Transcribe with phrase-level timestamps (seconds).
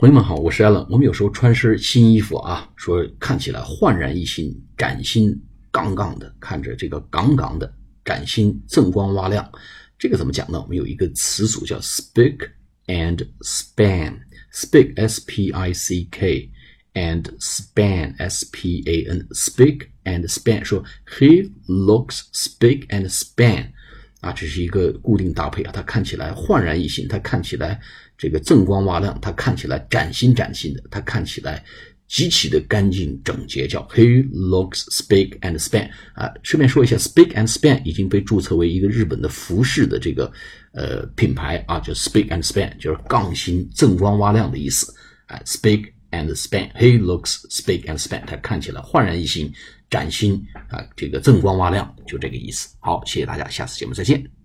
[0.00, 0.86] 朋友们好，我是 Allen。
[0.88, 5.36] 我们有时候穿身新衣服啊，说看起来焕然一新，崭新
[5.72, 7.74] 杠杠的，看着这个杠杠的，
[8.04, 9.50] 崭新锃光瓦亮。
[9.98, 10.62] 这个怎么讲呢？
[10.62, 12.48] 我们有一个词组叫 spick
[12.86, 14.20] and span。
[14.54, 16.48] spick s p i c k
[16.94, 19.26] and span s p a n。
[19.32, 23.72] spick and span 说 he looks spick and span。
[24.20, 27.80] 啊，这是一个固定搭配啊，它看起来焕然一新，它看起来
[28.16, 31.64] 这个锃光瓦亮，它看起来崭新崭新的，它看起来
[32.08, 36.28] 极其的干净整洁，叫 He looks spick and span 啊。
[36.42, 40.32] 顺便说一下，spick and span 已经被注册为一个日本的服饰的这个
[40.72, 44.92] 呃品牌啊，叫 spick and span，就是杠新、锃光瓦亮的意思
[45.26, 45.38] 啊。
[45.44, 48.24] spick and span，He looks speak and span.
[48.26, 49.52] 他看起来焕然一新。
[49.90, 50.34] 崭新
[50.68, 52.68] 啊，这个锃光瓦亮，就这个意思。
[52.78, 54.37] 好，谢谢大家，下次节目再见。